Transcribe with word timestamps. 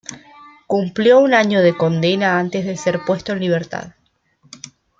Cumplió 0.65 1.19
un 1.19 1.35
año 1.35 1.61
de 1.61 1.77
condena 1.77 2.39
antes 2.39 2.65
de 2.65 2.75
ser 2.75 3.01
puesto 3.05 3.33
en 3.33 3.39
libertad. 3.39 3.93